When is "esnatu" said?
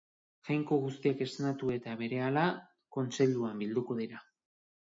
1.25-1.69